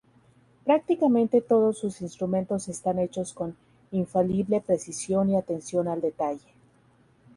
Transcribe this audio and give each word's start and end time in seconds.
Prácticamente 0.65 1.41
todos 1.41 1.77
sus 1.77 2.01
instrumentos 2.01 2.67
están 2.69 2.97
hechos 2.97 3.33
con 3.33 3.55
infalible 3.91 4.59
precisión 4.59 5.29
y 5.29 5.35
atención 5.37 5.87
al 5.87 6.01
detalle. 6.01 6.41